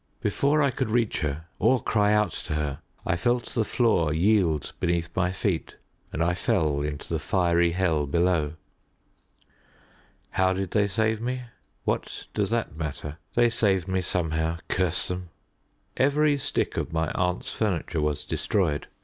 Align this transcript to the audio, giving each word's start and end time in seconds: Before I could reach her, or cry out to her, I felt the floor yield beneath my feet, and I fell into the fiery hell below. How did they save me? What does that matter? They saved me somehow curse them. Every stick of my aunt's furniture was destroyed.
Before 0.19 0.63
I 0.63 0.71
could 0.71 0.89
reach 0.89 1.21
her, 1.21 1.45
or 1.59 1.79
cry 1.79 2.11
out 2.11 2.31
to 2.47 2.55
her, 2.55 2.79
I 3.05 3.15
felt 3.15 3.53
the 3.53 3.63
floor 3.63 4.11
yield 4.11 4.73
beneath 4.79 5.09
my 5.15 5.31
feet, 5.31 5.75
and 6.11 6.23
I 6.23 6.33
fell 6.33 6.81
into 6.81 7.07
the 7.07 7.19
fiery 7.19 7.73
hell 7.73 8.07
below. 8.07 8.53
How 10.31 10.53
did 10.53 10.71
they 10.71 10.87
save 10.87 11.21
me? 11.21 11.43
What 11.83 12.25
does 12.33 12.49
that 12.49 12.75
matter? 12.75 13.19
They 13.35 13.51
saved 13.51 13.87
me 13.87 14.01
somehow 14.01 14.57
curse 14.69 15.07
them. 15.07 15.29
Every 15.95 16.35
stick 16.39 16.77
of 16.77 16.91
my 16.91 17.11
aunt's 17.11 17.51
furniture 17.53 18.01
was 18.01 18.25
destroyed. 18.25 18.87